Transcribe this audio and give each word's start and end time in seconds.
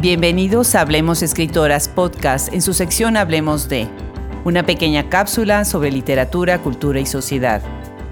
Bienvenidos 0.00 0.74
a 0.74 0.80
Hablemos 0.80 1.22
Escritoras 1.22 1.86
Podcast 1.86 2.54
en 2.54 2.62
su 2.62 2.72
sección 2.72 3.18
Hablemos 3.18 3.68
de, 3.68 3.86
una 4.46 4.64
pequeña 4.64 5.10
cápsula 5.10 5.66
sobre 5.66 5.92
literatura, 5.92 6.62
cultura 6.62 7.00
y 7.00 7.04
sociedad. 7.04 7.60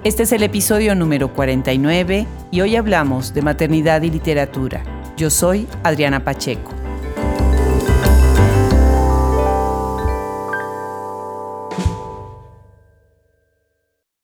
Este 0.05 0.25
es 0.25 0.33
el 0.33 0.43
episodio 0.43 0.95
número 0.95 1.33
49 1.33 2.27
y 2.51 2.61
hoy 2.61 2.77
hablamos 2.77 3.33
de 3.33 3.41
maternidad 3.41 4.03
y 4.03 4.11
literatura. 4.11 4.83
Yo 5.17 5.31
soy 5.31 5.67
Adriana 5.83 6.23
Pacheco. 6.25 6.73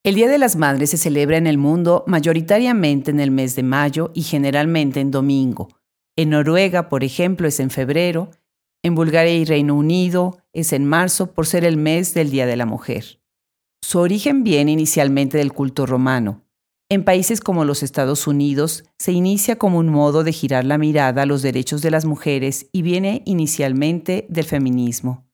El 0.02 0.16
Día 0.16 0.28
de 0.28 0.36
las 0.36 0.56
Madres 0.56 0.90
se 0.90 0.98
celebra 0.98 1.38
en 1.38 1.46
el 1.46 1.56
mundo 1.56 2.04
mayoritariamente 2.06 3.10
en 3.10 3.20
el 3.20 3.30
mes 3.30 3.56
de 3.56 3.62
mayo 3.62 4.10
y 4.12 4.20
generalmente 4.20 5.00
en 5.00 5.10
domingo 5.10 5.70
en 6.16 6.30
Noruega, 6.30 6.88
por 6.88 7.04
ejemplo, 7.04 7.48
es 7.48 7.60
en 7.60 7.70
febrero. 7.70 8.30
En 8.82 8.94
Bulgaria 8.94 9.34
y 9.34 9.44
Reino 9.44 9.74
Unido 9.74 10.38
es 10.52 10.72
en 10.72 10.84
marzo 10.84 11.32
por 11.32 11.46
ser 11.46 11.64
el 11.64 11.76
mes 11.76 12.14
del 12.14 12.30
Día 12.30 12.46
de 12.46 12.56
la 12.56 12.66
Mujer. 12.66 13.20
Su 13.82 13.98
origen 13.98 14.44
viene 14.44 14.72
inicialmente 14.72 15.38
del 15.38 15.52
culto 15.52 15.86
romano. 15.86 16.42
En 16.90 17.04
países 17.04 17.40
como 17.40 17.64
los 17.64 17.82
Estados 17.82 18.26
Unidos 18.26 18.84
se 18.98 19.12
inicia 19.12 19.56
como 19.56 19.78
un 19.78 19.88
modo 19.88 20.22
de 20.22 20.32
girar 20.32 20.64
la 20.64 20.78
mirada 20.78 21.22
a 21.22 21.26
los 21.26 21.42
derechos 21.42 21.82
de 21.82 21.90
las 21.90 22.04
mujeres 22.04 22.68
y 22.72 22.82
viene 22.82 23.22
inicialmente 23.24 24.26
del 24.28 24.44
feminismo. 24.44 25.26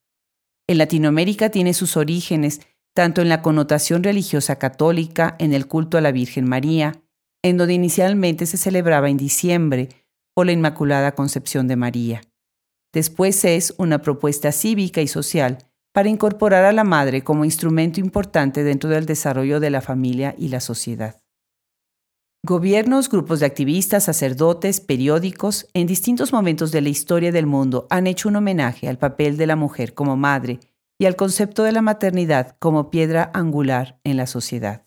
En 0.69 0.78
Latinoamérica 0.78 1.51
tiene 1.51 1.75
sus 1.75 1.97
orígenes 1.97 2.61
tanto 2.95 3.20
en 3.20 3.28
la 3.28 3.42
connotación 3.42 4.03
religiosa 4.03 4.59
católica, 4.59 5.37
en 5.39 5.53
el 5.53 5.67
culto 5.67 5.98
a 5.98 6.01
la 6.01 6.12
Virgen 6.12 6.48
María, 6.48 7.03
en 7.42 7.56
donde 7.56 7.75
inicialmente 7.75 8.47
se 8.47 8.56
celebraba 8.56 9.11
en 9.11 9.17
diciembre, 9.17 9.89
la 10.44 10.52
Inmaculada 10.52 11.14
Concepción 11.14 11.69
de 11.69 11.77
María. 11.77 12.22
Después 12.92 13.44
es 13.44 13.74
una 13.78 14.02
propuesta 14.02 14.52
cívica 14.52 15.00
y 15.00 15.06
social 15.06 15.58
para 15.92 16.08
incorporar 16.08 16.64
a 16.64 16.72
la 16.72 16.84
madre 16.84 17.22
como 17.22 17.44
instrumento 17.44 18.00
importante 18.00 18.62
dentro 18.62 18.91
del 18.91 19.06
desarrollo 19.06 19.60
de 19.60 19.70
la 19.70 19.80
familia 19.80 20.34
y 20.38 20.48
la 20.48 20.60
sociedad. 20.60 21.20
Gobiernos, 22.42 23.10
grupos 23.10 23.41
de 23.41 23.47
activistas, 23.47 24.05
sacerdotes, 24.05 24.80
periódicos, 24.80 25.69
en 25.74 25.86
distintos 25.86 26.32
momentos 26.32 26.72
de 26.72 26.80
la 26.80 26.88
historia 26.88 27.32
del 27.32 27.47
mundo 27.47 27.86
han 27.91 28.06
hecho 28.06 28.30
un 28.30 28.36
homenaje 28.36 28.88
al 28.88 28.98
papel 28.98 29.36
de 29.36 29.47
la 29.47 29.56
mujer 29.56 29.92
como 29.92 30.16
madre 30.16 30.58
y 30.98 31.04
al 31.04 31.16
concepto 31.16 31.64
de 31.64 31.72
la 31.72 31.82
maternidad 31.82 32.56
como 32.58 32.91
piedra 32.91 33.30
angular 33.34 34.00
en 34.04 34.16
la 34.16 34.27
sociedad. 34.27 34.86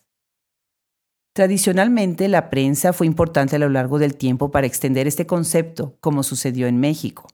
Tradicionalmente, 1.34 2.28
la 2.28 2.48
prensa 2.48 2.92
fue 2.92 3.08
importante 3.08 3.56
a 3.56 3.58
lo 3.58 3.68
largo 3.68 3.98
del 3.98 4.16
tiempo 4.16 4.52
para 4.52 4.68
extender 4.68 5.08
este 5.08 5.26
concepto, 5.26 5.98
como 6.00 6.22
sucedió 6.22 6.68
en 6.68 6.78
México. 6.78 7.26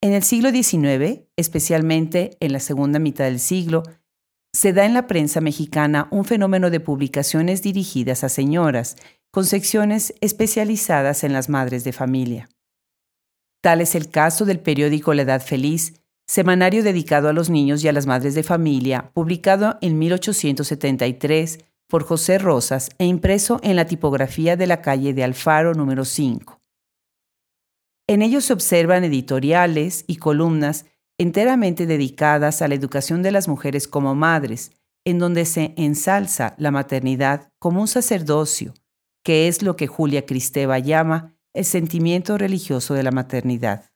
En 0.00 0.12
el 0.12 0.22
siglo 0.22 0.50
XIX, 0.50 1.22
especialmente 1.36 2.36
en 2.38 2.52
la 2.52 2.60
segunda 2.60 3.00
mitad 3.00 3.24
del 3.24 3.40
siglo, 3.40 3.82
se 4.54 4.72
da 4.72 4.86
en 4.86 4.94
la 4.94 5.08
prensa 5.08 5.40
mexicana 5.40 6.06
un 6.12 6.24
fenómeno 6.24 6.70
de 6.70 6.78
publicaciones 6.78 7.62
dirigidas 7.62 8.22
a 8.22 8.28
señoras, 8.28 8.96
con 9.32 9.44
secciones 9.44 10.14
especializadas 10.20 11.24
en 11.24 11.32
las 11.32 11.48
madres 11.48 11.82
de 11.82 11.92
familia. 11.92 12.48
Tal 13.60 13.80
es 13.80 13.96
el 13.96 14.08
caso 14.08 14.44
del 14.44 14.60
periódico 14.60 15.12
La 15.14 15.22
Edad 15.22 15.42
Feliz, 15.42 16.00
semanario 16.28 16.84
dedicado 16.84 17.28
a 17.28 17.32
los 17.32 17.50
niños 17.50 17.82
y 17.82 17.88
a 17.88 17.92
las 17.92 18.06
madres 18.06 18.36
de 18.36 18.44
familia, 18.44 19.10
publicado 19.14 19.78
en 19.80 19.98
1873 19.98 21.58
por 21.88 22.04
José 22.04 22.38
Rosas 22.38 22.90
e 22.98 23.06
impreso 23.06 23.60
en 23.62 23.76
la 23.76 23.86
tipografía 23.86 24.56
de 24.56 24.66
la 24.66 24.82
calle 24.82 25.14
de 25.14 25.24
Alfaro 25.24 25.74
número 25.74 26.04
5. 26.04 26.60
En 28.08 28.22
ellos 28.22 28.44
se 28.44 28.52
observan 28.52 29.04
editoriales 29.04 30.04
y 30.06 30.16
columnas 30.16 30.86
enteramente 31.18 31.86
dedicadas 31.86 32.62
a 32.62 32.68
la 32.68 32.74
educación 32.74 33.22
de 33.22 33.32
las 33.32 33.48
mujeres 33.48 33.88
como 33.88 34.14
madres, 34.14 34.72
en 35.04 35.18
donde 35.18 35.44
se 35.44 35.72
ensalza 35.76 36.54
la 36.58 36.70
maternidad 36.70 37.48
como 37.58 37.80
un 37.80 37.88
sacerdocio, 37.88 38.74
que 39.24 39.48
es 39.48 39.62
lo 39.62 39.76
que 39.76 39.86
Julia 39.86 40.26
Cristeva 40.26 40.78
llama 40.78 41.36
el 41.54 41.64
sentimiento 41.64 42.36
religioso 42.36 42.94
de 42.94 43.02
la 43.02 43.12
maternidad. 43.12 43.90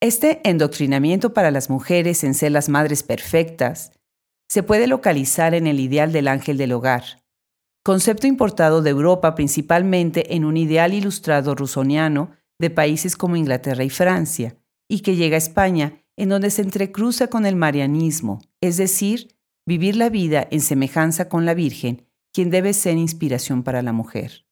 Este 0.00 0.40
endoctrinamiento 0.48 1.32
para 1.32 1.50
las 1.50 1.68
mujeres 1.68 2.22
en 2.22 2.34
ser 2.34 2.52
las 2.52 2.68
madres 2.68 3.02
perfectas 3.02 3.92
se 4.48 4.62
puede 4.62 4.86
localizar 4.86 5.54
en 5.54 5.66
el 5.66 5.80
ideal 5.80 6.12
del 6.12 6.28
ángel 6.28 6.56
del 6.56 6.72
hogar, 6.72 7.22
concepto 7.84 8.26
importado 8.26 8.82
de 8.82 8.90
Europa 8.90 9.34
principalmente 9.34 10.34
en 10.34 10.44
un 10.44 10.56
ideal 10.56 10.94
ilustrado 10.94 11.54
rusoniano 11.54 12.30
de 12.58 12.70
países 12.70 13.16
como 13.16 13.36
Inglaterra 13.36 13.84
y 13.84 13.90
Francia, 13.90 14.56
y 14.88 15.00
que 15.00 15.16
llega 15.16 15.36
a 15.36 15.38
España 15.38 16.04
en 16.16 16.28
donde 16.30 16.50
se 16.50 16.62
entrecruza 16.62 17.28
con 17.28 17.44
el 17.44 17.56
marianismo, 17.56 18.40
es 18.60 18.76
decir, 18.76 19.36
vivir 19.66 19.96
la 19.96 20.08
vida 20.08 20.46
en 20.50 20.60
semejanza 20.60 21.28
con 21.28 21.44
la 21.44 21.54
Virgen, 21.54 22.06
quien 22.32 22.50
debe 22.50 22.72
ser 22.72 22.96
inspiración 22.96 23.62
para 23.62 23.82
la 23.82 23.92
mujer. 23.92 24.46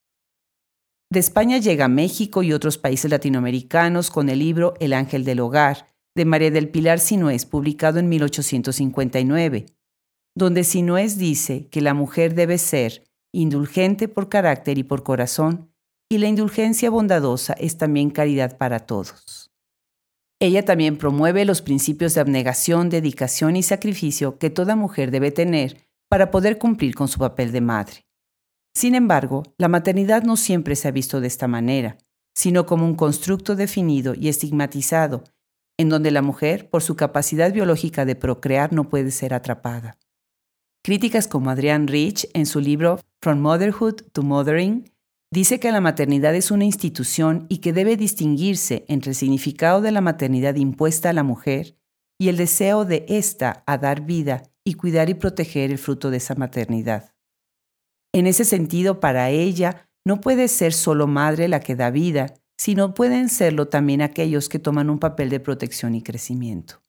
De 1.10 1.20
España 1.20 1.58
llega 1.58 1.84
a 1.84 1.88
México 1.88 2.42
y 2.42 2.52
otros 2.52 2.78
países 2.78 3.10
latinoamericanos 3.10 4.10
con 4.10 4.28
el 4.28 4.40
libro 4.40 4.74
El 4.80 4.92
Ángel 4.92 5.24
del 5.24 5.40
Hogar, 5.40 5.86
de 6.16 6.24
María 6.24 6.50
del 6.50 6.68
Pilar 6.68 6.98
Sinués, 6.98 7.46
publicado 7.46 7.98
en 7.98 8.08
1859, 8.08 9.66
donde 10.34 10.64
Sinoés 10.64 11.18
dice 11.18 11.68
que 11.68 11.80
la 11.80 11.94
mujer 11.94 12.34
debe 12.34 12.58
ser 12.58 13.04
indulgente 13.32 14.08
por 14.08 14.28
carácter 14.28 14.78
y 14.78 14.84
por 14.84 15.02
corazón, 15.02 15.72
y 16.08 16.18
la 16.18 16.28
indulgencia 16.28 16.90
bondadosa 16.90 17.54
es 17.54 17.78
también 17.78 18.10
caridad 18.10 18.56
para 18.56 18.80
todos. 18.80 19.50
Ella 20.40 20.64
también 20.64 20.98
promueve 20.98 21.44
los 21.44 21.62
principios 21.62 22.14
de 22.14 22.20
abnegación, 22.20 22.90
dedicación 22.90 23.56
y 23.56 23.62
sacrificio 23.62 24.38
que 24.38 24.50
toda 24.50 24.76
mujer 24.76 25.10
debe 25.10 25.30
tener 25.30 25.88
para 26.10 26.30
poder 26.30 26.58
cumplir 26.58 26.94
con 26.94 27.08
su 27.08 27.18
papel 27.18 27.50
de 27.50 27.60
madre. 27.60 28.06
Sin 28.74 28.94
embargo, 28.94 29.44
la 29.56 29.68
maternidad 29.68 30.22
no 30.22 30.36
siempre 30.36 30.76
se 30.76 30.88
ha 30.88 30.90
visto 30.90 31.20
de 31.20 31.28
esta 31.28 31.48
manera, 31.48 31.96
sino 32.34 32.66
como 32.66 32.84
un 32.84 32.96
constructo 32.96 33.56
definido 33.56 34.14
y 34.14 34.28
estigmatizado, 34.28 35.24
en 35.78 35.88
donde 35.88 36.10
la 36.10 36.22
mujer, 36.22 36.68
por 36.68 36.82
su 36.82 36.96
capacidad 36.96 37.52
biológica 37.52 38.04
de 38.04 38.16
procrear, 38.16 38.72
no 38.72 38.88
puede 38.88 39.12
ser 39.12 39.32
atrapada. 39.34 39.98
Críticas 40.84 41.28
como 41.28 41.48
Adrián 41.48 41.88
Rich, 41.88 42.28
en 42.34 42.44
su 42.44 42.60
libro 42.60 43.00
From 43.22 43.38
Motherhood 43.38 44.02
to 44.12 44.22
Mothering, 44.22 44.92
dice 45.32 45.58
que 45.58 45.72
la 45.72 45.80
maternidad 45.80 46.34
es 46.34 46.50
una 46.50 46.66
institución 46.66 47.46
y 47.48 47.58
que 47.58 47.72
debe 47.72 47.96
distinguirse 47.96 48.84
entre 48.86 49.12
el 49.12 49.14
significado 49.14 49.80
de 49.80 49.92
la 49.92 50.02
maternidad 50.02 50.56
impuesta 50.56 51.08
a 51.08 51.14
la 51.14 51.22
mujer 51.22 51.78
y 52.20 52.28
el 52.28 52.36
deseo 52.36 52.84
de 52.84 53.06
ésta 53.08 53.64
a 53.66 53.78
dar 53.78 54.02
vida 54.02 54.42
y 54.62 54.74
cuidar 54.74 55.08
y 55.08 55.14
proteger 55.14 55.70
el 55.70 55.78
fruto 55.78 56.10
de 56.10 56.18
esa 56.18 56.34
maternidad. 56.34 57.14
En 58.12 58.26
ese 58.26 58.44
sentido, 58.44 59.00
para 59.00 59.30
ella, 59.30 59.88
no 60.04 60.20
puede 60.20 60.48
ser 60.48 60.74
solo 60.74 61.06
madre 61.06 61.48
la 61.48 61.60
que 61.60 61.76
da 61.76 61.88
vida, 61.88 62.34
sino 62.58 62.92
pueden 62.92 63.30
serlo 63.30 63.68
también 63.68 64.02
aquellos 64.02 64.50
que 64.50 64.58
toman 64.58 64.90
un 64.90 64.98
papel 64.98 65.30
de 65.30 65.40
protección 65.40 65.94
y 65.94 66.02
crecimiento. 66.02 66.83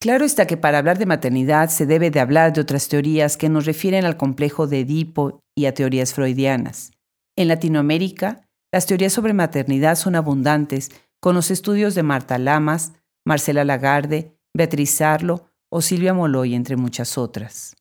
Claro 0.00 0.24
está 0.24 0.46
que 0.46 0.56
para 0.56 0.78
hablar 0.78 0.96
de 0.98 1.06
maternidad 1.06 1.70
se 1.70 1.84
debe 1.84 2.12
de 2.12 2.20
hablar 2.20 2.52
de 2.52 2.60
otras 2.60 2.88
teorías 2.88 3.36
que 3.36 3.48
nos 3.48 3.66
refieren 3.66 4.04
al 4.04 4.16
complejo 4.16 4.68
de 4.68 4.80
Edipo 4.80 5.40
y 5.56 5.66
a 5.66 5.74
teorías 5.74 6.14
freudianas. 6.14 6.92
En 7.36 7.48
Latinoamérica, 7.48 8.48
las 8.72 8.86
teorías 8.86 9.12
sobre 9.12 9.32
maternidad 9.32 9.96
son 9.96 10.14
abundantes, 10.14 10.92
con 11.20 11.34
los 11.34 11.50
estudios 11.50 11.96
de 11.96 12.04
Marta 12.04 12.38
Lamas, 12.38 12.92
Marcela 13.26 13.64
Lagarde, 13.64 14.38
Beatriz 14.56 15.00
Arlo 15.00 15.50
o 15.68 15.80
Silvia 15.82 16.14
Moloy, 16.14 16.54
entre 16.54 16.76
muchas 16.76 17.18
otras. 17.18 17.74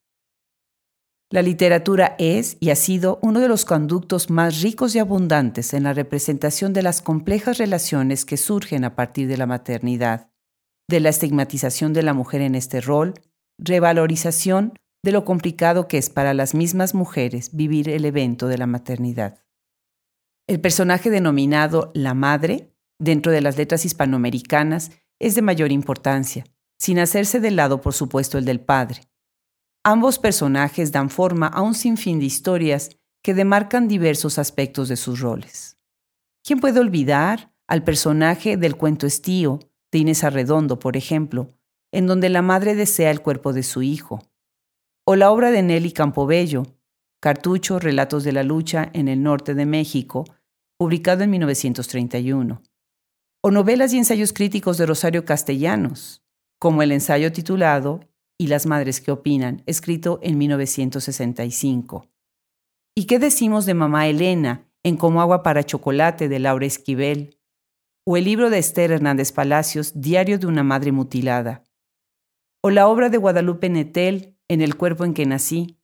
La 1.29 1.43
literatura 1.43 2.15
es 2.17 2.57
y 2.59 2.71
ha 2.71 2.75
sido 2.75 3.19
uno 3.21 3.41
de 3.41 3.47
los 3.47 3.63
conductos 3.63 4.31
más 4.31 4.61
ricos 4.63 4.95
y 4.95 4.99
abundantes 4.99 5.73
en 5.75 5.83
la 5.83 5.93
representación 5.93 6.73
de 6.73 6.81
las 6.81 7.03
complejas 7.03 7.59
relaciones 7.59 8.25
que 8.25 8.37
surgen 8.37 8.85
a 8.85 8.95
partir 8.95 9.27
de 9.27 9.37
la 9.37 9.45
maternidad 9.45 10.31
de 10.89 10.99
la 10.99 11.09
estigmatización 11.09 11.93
de 11.93 12.03
la 12.03 12.13
mujer 12.13 12.41
en 12.41 12.55
este 12.55 12.81
rol, 12.81 13.13
revalorización 13.57 14.73
de 15.03 15.11
lo 15.11 15.25
complicado 15.25 15.87
que 15.87 15.97
es 15.97 16.09
para 16.09 16.33
las 16.33 16.55
mismas 16.55 16.93
mujeres 16.93 17.55
vivir 17.55 17.89
el 17.89 18.05
evento 18.05 18.47
de 18.47 18.57
la 18.57 18.67
maternidad. 18.67 19.43
El 20.47 20.61
personaje 20.61 21.09
denominado 21.09 21.91
la 21.93 22.13
madre, 22.13 22.73
dentro 22.99 23.31
de 23.31 23.41
las 23.41 23.57
letras 23.57 23.85
hispanoamericanas, 23.85 24.91
es 25.19 25.35
de 25.35 25.41
mayor 25.41 25.71
importancia, 25.71 26.45
sin 26.79 26.99
hacerse 26.99 27.39
de 27.39 27.51
lado, 27.51 27.81
por 27.81 27.93
supuesto, 27.93 28.37
el 28.37 28.45
del 28.45 28.61
padre. 28.61 29.01
Ambos 29.83 30.19
personajes 30.19 30.91
dan 30.91 31.09
forma 31.09 31.47
a 31.47 31.61
un 31.61 31.73
sinfín 31.73 32.19
de 32.19 32.25
historias 32.25 32.89
que 33.23 33.33
demarcan 33.33 33.87
diversos 33.87 34.39
aspectos 34.39 34.89
de 34.89 34.95
sus 34.95 35.19
roles. 35.19 35.77
¿Quién 36.43 36.59
puede 36.59 36.79
olvidar 36.79 37.51
al 37.67 37.83
personaje 37.83 38.55
del 38.55 38.77
cuento 38.77 39.05
estío, 39.05 39.59
de 39.91 39.99
Inés 39.99 40.23
Arredondo, 40.23 40.79
por 40.79 40.97
ejemplo, 40.97 41.47
en 41.91 42.07
donde 42.07 42.29
la 42.29 42.41
madre 42.41 42.75
desea 42.75 43.11
el 43.11 43.21
cuerpo 43.21 43.53
de 43.53 43.63
su 43.63 43.81
hijo. 43.81 44.21
O 45.05 45.15
la 45.15 45.31
obra 45.31 45.51
de 45.51 45.63
Nelly 45.63 45.91
Campobello, 45.91 46.63
Cartucho, 47.21 47.79
Relatos 47.79 48.23
de 48.23 48.33
la 48.33 48.43
Lucha 48.43 48.89
en 48.93 49.07
el 49.07 49.23
norte 49.23 49.53
de 49.53 49.65
México, 49.65 50.25
publicado 50.77 51.23
en 51.23 51.31
1931. 51.31 52.61
o 53.43 53.51
novelas 53.51 53.93
y 53.93 53.97
ensayos 53.97 54.33
críticos 54.33 54.77
de 54.77 54.85
Rosario 54.85 55.23
Castellanos, 55.23 56.23
como 56.59 56.81
el 56.81 56.91
ensayo 56.91 57.31
titulado 57.31 58.01
Y 58.39 58.47
las 58.47 58.65
madres 58.65 58.99
que 58.99 59.11
opinan, 59.11 59.63
escrito 59.65 60.19
en 60.21 60.37
1965. 60.37 62.07
¿Y 62.95 63.05
qué 63.05 63.19
decimos 63.19 63.65
de 63.65 63.73
Mamá 63.73 64.07
Elena 64.07 64.67
en 64.83 64.97
Como 64.97 65.21
agua 65.21 65.43
para 65.43 65.63
chocolate 65.63 66.27
de 66.27 66.39
Laura 66.39 66.65
Esquivel? 66.65 67.36
O 68.09 68.15
el 68.15 68.23
libro 68.23 68.49
de 68.49 68.57
Esther 68.57 68.91
Hernández 68.91 69.33
Palacios, 69.33 69.91
Diario 69.99 70.39
de 70.39 70.47
una 70.47 70.63
madre 70.63 70.93
mutilada. 70.93 71.65
O 72.61 72.69
la 72.69 72.87
obra 72.87 73.09
de 73.09 73.17
Guadalupe 73.17 73.67
Netel, 73.67 74.37
En 74.47 74.61
el 74.61 74.77
cuerpo 74.77 75.03
en 75.03 75.13
que 75.13 75.25
nací. 75.25 75.77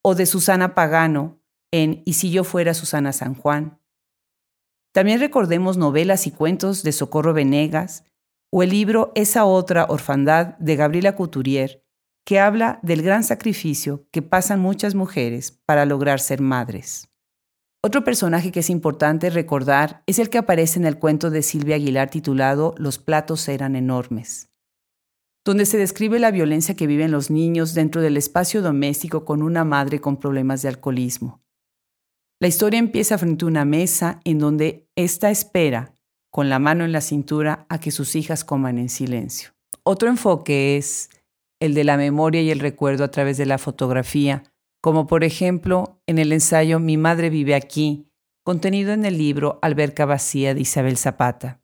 O 0.00 0.14
de 0.14 0.24
Susana 0.24 0.74
Pagano, 0.74 1.42
en 1.70 2.02
Y 2.06 2.14
si 2.14 2.30
yo 2.30 2.44
fuera 2.44 2.72
Susana 2.72 3.12
San 3.12 3.34
Juan. 3.34 3.78
También 4.92 5.20
recordemos 5.20 5.76
novelas 5.76 6.26
y 6.26 6.30
cuentos 6.30 6.82
de 6.82 6.92
Socorro 6.92 7.34
Venegas 7.34 8.04
o 8.50 8.62
el 8.62 8.70
libro 8.70 9.12
Esa 9.14 9.44
otra 9.44 9.84
orfandad 9.90 10.56
de 10.56 10.76
Gabriela 10.76 11.14
Couturier, 11.14 11.84
que 12.24 12.40
habla 12.40 12.80
del 12.82 13.02
gran 13.02 13.22
sacrificio 13.22 14.08
que 14.12 14.22
pasan 14.22 14.60
muchas 14.60 14.94
mujeres 14.94 15.52
para 15.66 15.84
lograr 15.84 16.20
ser 16.20 16.40
madres. 16.40 17.13
Otro 17.86 18.02
personaje 18.02 18.50
que 18.50 18.60
es 18.60 18.70
importante 18.70 19.28
recordar 19.28 20.02
es 20.06 20.18
el 20.18 20.30
que 20.30 20.38
aparece 20.38 20.78
en 20.78 20.86
el 20.86 20.98
cuento 20.98 21.28
de 21.28 21.42
Silvia 21.42 21.76
Aguilar 21.76 22.08
titulado 22.08 22.74
Los 22.78 22.98
platos 22.98 23.46
eran 23.46 23.76
enormes, 23.76 24.48
donde 25.44 25.66
se 25.66 25.76
describe 25.76 26.18
la 26.18 26.30
violencia 26.30 26.76
que 26.76 26.86
viven 26.86 27.12
los 27.12 27.30
niños 27.30 27.74
dentro 27.74 28.00
del 28.00 28.16
espacio 28.16 28.62
doméstico 28.62 29.26
con 29.26 29.42
una 29.42 29.64
madre 29.64 30.00
con 30.00 30.16
problemas 30.16 30.62
de 30.62 30.68
alcoholismo. 30.68 31.42
La 32.40 32.48
historia 32.48 32.78
empieza 32.78 33.18
frente 33.18 33.44
a 33.44 33.48
una 33.48 33.66
mesa 33.66 34.18
en 34.24 34.38
donde 34.38 34.88
ésta 34.96 35.30
espera, 35.30 35.92
con 36.30 36.48
la 36.48 36.58
mano 36.58 36.86
en 36.86 36.92
la 36.92 37.02
cintura, 37.02 37.66
a 37.68 37.80
que 37.80 37.90
sus 37.90 38.16
hijas 38.16 38.44
coman 38.44 38.78
en 38.78 38.88
silencio. 38.88 39.50
Otro 39.82 40.08
enfoque 40.08 40.78
es 40.78 41.10
el 41.60 41.74
de 41.74 41.84
la 41.84 41.98
memoria 41.98 42.40
y 42.40 42.50
el 42.50 42.60
recuerdo 42.60 43.04
a 43.04 43.10
través 43.10 43.36
de 43.36 43.44
la 43.44 43.58
fotografía, 43.58 44.42
como 44.84 45.06
por 45.06 45.24
ejemplo 45.24 45.98
en 46.06 46.18
el 46.18 46.30
ensayo 46.30 46.78
Mi 46.78 46.98
madre 46.98 47.30
vive 47.30 47.54
aquí, 47.54 48.12
contenido 48.44 48.92
en 48.92 49.06
el 49.06 49.16
libro 49.16 49.58
Alberca 49.62 50.04
vacía 50.04 50.52
de 50.52 50.60
Isabel 50.60 50.98
Zapata. 50.98 51.62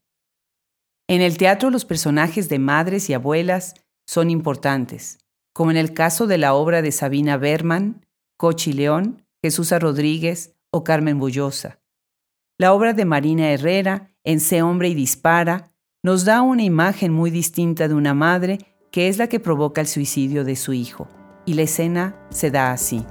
En 1.06 1.20
el 1.20 1.36
teatro 1.36 1.68
los 1.68 1.84
personajes 1.84 2.48
de 2.48 2.58
madres 2.58 3.10
y 3.10 3.12
abuelas 3.12 3.74
son 4.06 4.30
importantes, 4.30 5.18
como 5.52 5.70
en 5.70 5.76
el 5.76 5.92
caso 5.92 6.26
de 6.26 6.38
la 6.38 6.54
obra 6.54 6.80
de 6.80 6.92
Sabina 6.92 7.36
Berman, 7.36 8.06
Cochi 8.38 8.72
León, 8.72 9.26
Jesús 9.42 9.70
Rodríguez 9.70 10.56
o 10.70 10.82
Carmen 10.82 11.18
Bullosa. 11.18 11.78
La 12.56 12.72
obra 12.72 12.94
de 12.94 13.04
Marina 13.04 13.50
Herrera, 13.50 14.14
en 14.24 14.40
Se 14.40 14.62
hombre 14.62 14.88
y 14.88 14.94
dispara, 14.94 15.74
nos 16.02 16.24
da 16.24 16.40
una 16.40 16.62
imagen 16.62 17.12
muy 17.12 17.30
distinta 17.30 17.86
de 17.86 17.92
una 17.92 18.14
madre 18.14 18.60
que 18.90 19.08
es 19.08 19.18
la 19.18 19.28
que 19.28 19.40
provoca 19.40 19.82
el 19.82 19.88
suicidio 19.88 20.42
de 20.42 20.56
su 20.56 20.72
hijo, 20.72 21.06
y 21.44 21.54
la 21.54 21.62
escena 21.62 22.14
se 22.30 22.50
da 22.50 22.72
así. 22.72 23.04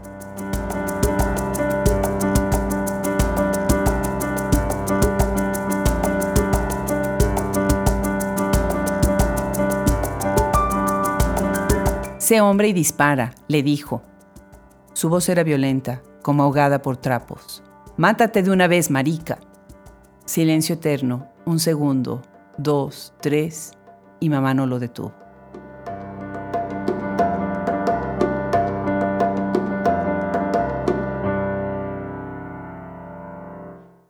Sé 12.30 12.42
hombre 12.42 12.68
y 12.68 12.74
dispara, 12.74 13.34
le 13.48 13.64
dijo. 13.64 14.04
Su 14.94 15.10
voz 15.10 15.30
era 15.30 15.44
violenta, 15.44 16.04
como 16.22 16.44
ahogada 16.44 16.80
por 16.80 16.98
trapos. 16.98 17.64
Mátate 17.98 18.44
de 18.44 18.52
una 18.52 18.68
vez, 18.68 18.92
marica. 18.92 19.40
Silencio 20.26 20.76
eterno, 20.76 21.28
un 21.46 21.58
segundo, 21.58 22.22
dos, 22.56 23.16
tres, 23.20 23.72
y 24.20 24.30
mamá 24.30 24.54
no 24.54 24.68
lo 24.68 24.78
detuvo. 24.78 25.12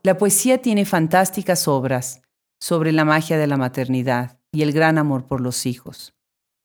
La 0.10 0.18
poesía 0.18 0.60
tiene 0.60 0.86
fantásticas 0.86 1.68
obras 1.68 2.24
sobre 2.60 2.92
la 2.92 3.06
magia 3.06 3.38
de 3.38 3.46
la 3.46 3.58
maternidad 3.58 4.40
y 4.52 4.64
el 4.64 4.72
gran 4.72 4.98
amor 4.98 5.28
por 5.28 5.40
los 5.40 5.68
hijos, 5.68 6.16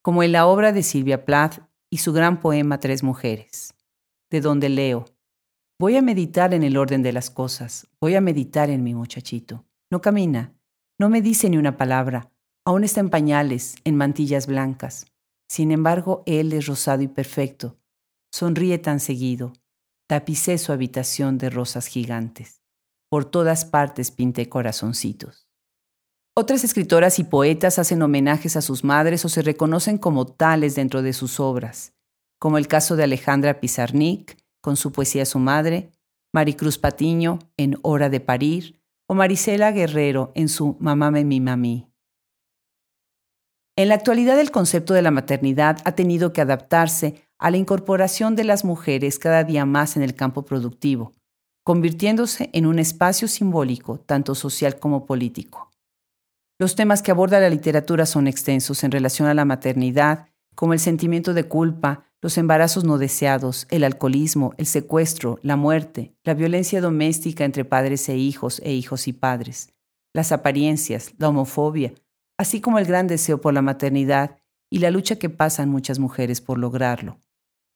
como 0.01 0.23
en 0.23 0.31
la 0.31 0.47
obra 0.47 0.71
de 0.71 0.81
Silvia 0.81 1.25
Plath 1.25 1.59
y 1.91 1.97
su 1.97 2.11
gran 2.11 2.39
poema 2.39 2.79
Tres 2.79 3.03
Mujeres, 3.03 3.75
de 4.31 4.41
donde 4.41 4.69
leo, 4.69 5.05
Voy 5.79 5.95
a 5.95 6.01
meditar 6.01 6.55
en 6.55 6.63
el 6.63 6.75
orden 6.75 7.03
de 7.03 7.13
las 7.13 7.29
cosas, 7.29 7.87
voy 8.01 8.15
a 8.15 8.19
meditar 8.19 8.71
en 8.71 8.83
mi 8.83 8.95
muchachito. 8.95 9.63
No 9.91 10.01
camina, 10.01 10.55
no 10.99 11.09
me 11.09 11.21
dice 11.21 11.47
ni 11.47 11.57
una 11.57 11.77
palabra, 11.77 12.31
aún 12.65 12.83
está 12.83 12.99
en 12.99 13.11
pañales, 13.11 13.75
en 13.83 13.95
mantillas 13.95 14.47
blancas. 14.47 15.05
Sin 15.47 15.71
embargo, 15.71 16.23
él 16.25 16.51
es 16.51 16.65
rosado 16.65 17.03
y 17.03 17.07
perfecto. 17.07 17.77
Sonríe 18.33 18.79
tan 18.79 18.99
seguido. 18.99 19.53
Tapicé 20.07 20.57
su 20.57 20.71
habitación 20.71 21.37
de 21.37 21.51
rosas 21.51 21.85
gigantes. 21.85 22.64
Por 23.09 23.25
todas 23.25 23.65
partes 23.65 24.11
pinté 24.11 24.49
corazoncitos. 24.49 25.47
Otras 26.37 26.63
escritoras 26.63 27.19
y 27.19 27.23
poetas 27.23 27.79
hacen 27.79 28.01
homenajes 28.01 28.57
a 28.57 28.61
sus 28.61 28.83
madres 28.83 29.23
o 29.23 29.29
se 29.29 29.41
reconocen 29.41 29.97
como 29.97 30.25
tales 30.25 30.75
dentro 30.75 31.01
de 31.01 31.13
sus 31.13 31.39
obras, 31.39 31.93
como 32.39 32.57
el 32.57 32.67
caso 32.67 32.95
de 32.95 33.03
Alejandra 33.03 33.61
Pizarnik, 33.61 34.37
con 34.61 34.75
su 34.75 34.91
poesía 34.91 35.25
Su 35.25 35.39
Madre, 35.39 35.91
Maricruz 36.33 36.77
Patiño 36.77 37.39
en 37.55 37.77
Hora 37.83 38.09
de 38.09 38.19
Parir 38.19 38.81
o 39.07 39.13
Marisela 39.13 39.71
Guerrero 39.71 40.33
en 40.35 40.49
su 40.49 40.75
Mamame 40.79 41.23
mi 41.23 41.39
mami. 41.39 41.87
En 43.77 43.89
la 43.89 43.95
actualidad 43.95 44.39
el 44.39 44.51
concepto 44.51 44.93
de 44.93 45.01
la 45.01 45.11
maternidad 45.11 45.77
ha 45.85 45.93
tenido 45.93 46.33
que 46.33 46.41
adaptarse 46.41 47.27
a 47.37 47.51
la 47.51 47.57
incorporación 47.57 48.35
de 48.35 48.43
las 48.43 48.65
mujeres 48.65 49.19
cada 49.19 49.43
día 49.43 49.65
más 49.65 49.95
en 49.95 50.01
el 50.01 50.15
campo 50.15 50.43
productivo, 50.43 51.13
convirtiéndose 51.65 52.51
en 52.53 52.67
un 52.67 52.77
espacio 52.77 53.27
simbólico 53.27 53.97
tanto 53.97 54.35
social 54.35 54.77
como 54.77 55.07
político. 55.07 55.71
Los 56.59 56.75
temas 56.75 57.01
que 57.01 57.09
aborda 57.09 57.39
la 57.39 57.49
literatura 57.49 58.05
son 58.05 58.27
extensos 58.27 58.83
en 58.83 58.91
relación 58.91 59.27
a 59.27 59.33
la 59.33 59.45
maternidad, 59.45 60.27
como 60.53 60.73
el 60.73 60.79
sentimiento 60.79 61.33
de 61.33 61.45
culpa, 61.45 62.05
los 62.21 62.37
embarazos 62.37 62.83
no 62.83 62.99
deseados, 62.99 63.65
el 63.71 63.83
alcoholismo, 63.83 64.53
el 64.57 64.67
secuestro, 64.67 65.39
la 65.41 65.55
muerte, 65.55 66.13
la 66.23 66.35
violencia 66.35 66.81
doméstica 66.81 67.43
entre 67.43 67.65
padres 67.65 68.07
e 68.09 68.15
hijos 68.15 68.61
e 68.63 68.71
hijos 68.71 69.07
y 69.07 69.13
padres, 69.13 69.73
las 70.13 70.31
apariencias, 70.31 71.15
la 71.17 71.29
homofobia, 71.29 71.95
así 72.37 72.61
como 72.61 72.77
el 72.77 72.85
gran 72.85 73.07
deseo 73.07 73.41
por 73.41 73.55
la 73.55 73.63
maternidad 73.63 74.37
y 74.69 74.79
la 74.79 74.91
lucha 74.91 75.15
que 75.15 75.31
pasan 75.31 75.69
muchas 75.69 75.97
mujeres 75.97 76.41
por 76.41 76.59
lograrlo. 76.59 77.17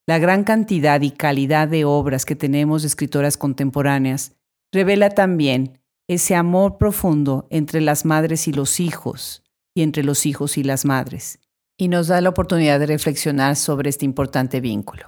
La 0.10 0.18
gran 0.18 0.44
cantidad 0.44 1.00
y 1.02 1.12
calidad 1.12 1.68
de 1.68 1.86
obras 1.86 2.26
que 2.26 2.36
tenemos 2.36 2.82
de 2.82 2.88
escritoras 2.88 3.38
contemporáneas 3.38 4.32
revela 4.72 5.12
también 5.12 5.84
ese 6.08 6.34
amor 6.34 6.80
profundo 6.80 7.46
entre 7.52 7.80
las 7.80 8.06
madres 8.06 8.48
y 8.48 8.52
los 8.52 8.80
hijos 8.80 9.44
y 9.76 9.84
entre 9.84 10.04
los 10.04 10.26
hijos 10.26 10.58
y 10.58 10.64
las 10.64 10.84
madres 10.84 11.38
y 11.78 11.90
nos 11.90 12.08
da 12.08 12.22
la 12.22 12.30
oportunidad 12.30 12.80
de 12.80 12.88
reflexionar 12.88 13.56
sobre 13.56 13.92
este 13.92 14.04
importante 14.04 14.62
vínculo. 14.62 15.06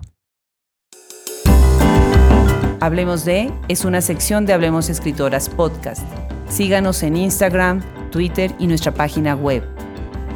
Hablemos 2.79 3.25
de 3.25 3.51
es 3.69 3.85
una 3.85 4.01
sección 4.01 4.45
de 4.45 4.53
Hablemos 4.53 4.87
Escritoras 4.87 5.49
Podcast. 5.49 6.05
Síganos 6.47 7.01
en 7.01 7.15
Instagram, 7.15 7.81
Twitter 8.11 8.53
y 8.59 8.67
nuestra 8.67 8.93
página 8.93 9.35
web. 9.35 9.63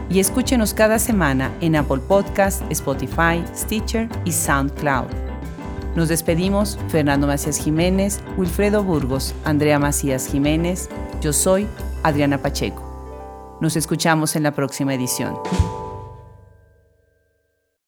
Y 0.09 0.19
escúchenos 0.19 0.73
cada 0.73 0.99
semana 0.99 1.51
en 1.61 1.75
Apple 1.75 1.99
Podcast, 2.07 2.61
Spotify, 2.69 3.43
Stitcher 3.55 4.07
y 4.23 4.31
SoundCloud. 4.31 5.07
Nos 5.95 6.09
despedimos 6.09 6.77
Fernando 6.89 7.25
Macías 7.25 7.57
Jiménez, 7.57 8.21
Wilfredo 8.37 8.83
Burgos, 8.83 9.33
Andrea 9.45 9.79
Macías 9.79 10.27
Jiménez. 10.27 10.89
Yo 11.21 11.33
soy 11.33 11.67
Adriana 12.03 12.37
Pacheco. 12.37 13.57
Nos 13.61 13.75
escuchamos 13.77 14.35
en 14.35 14.43
la 14.43 14.51
próxima 14.51 14.93
edición. 14.93 15.35